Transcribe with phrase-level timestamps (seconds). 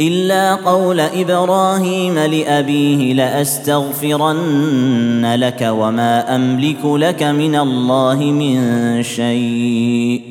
[0.00, 10.22] الا قول ابراهيم لابيه لاستغفرن لك وما املك لك من الله من شيء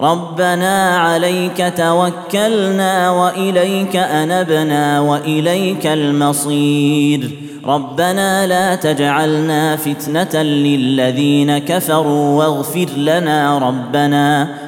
[0.00, 7.30] ربنا عليك توكلنا واليك انبنا واليك المصير
[7.66, 14.48] ربنا لا تجعلنا فتنه للذين كفروا واغفر لنا ربنا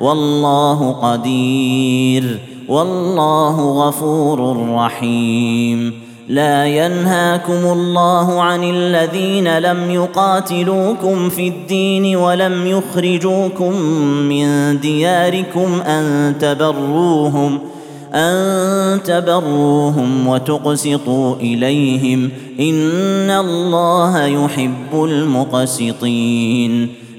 [0.00, 2.38] والله قدير
[2.68, 5.92] والله غفور رحيم
[6.28, 13.80] لا ينهاكم الله عن الذين لم يقاتلوكم في الدين ولم يخرجوكم
[14.28, 17.58] من دياركم ان تبروهم
[18.14, 26.99] ان تبروهم وتقسطوا اليهم ان الله يحب المقسطين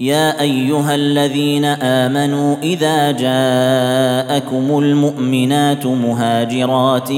[0.00, 7.08] يا ايها الذين امنوا اذا جاءكم المؤمنات مهاجرات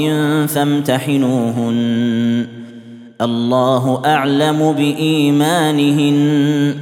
[0.50, 1.76] فامتحنوهن
[3.20, 6.74] الله اعلم بايمانهن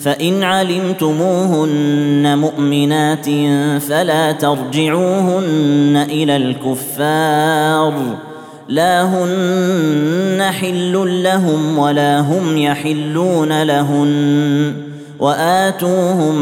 [0.00, 3.26] فان علمتموهن مؤمنات
[3.82, 8.02] فلا ترجعوهن الى الكفار
[8.68, 14.91] لا هن حل لهم ولا هم يحلون لهن
[15.22, 16.34] واتوهم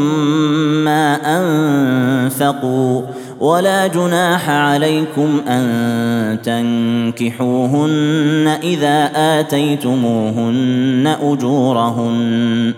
[0.83, 3.01] ما انفقوا
[3.39, 12.73] ولا جناح عليكم ان تنكحوهن اذا اتيتموهن اجورهن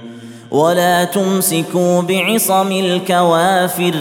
[0.51, 3.93] ولا تمسكوا بعصم الكوافر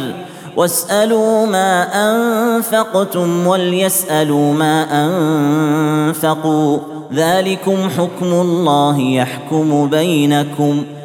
[0.56, 6.78] واسالوا ما انفقتم وليسالوا ما انفقوا
[7.14, 10.82] ذلكم حكم الله يحكم بينكم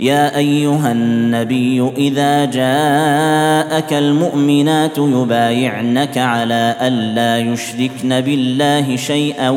[0.00, 9.50] يا ايها النبي اذا جاءك المؤمنات يبايعنك على الا يشركن بالله شيئا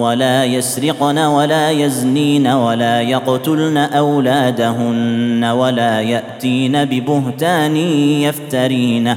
[0.00, 7.76] ولا يسرقن ولا يزنين ولا يقتلن اولادهن ولا ياتين ببهتان
[8.20, 9.16] يفترينه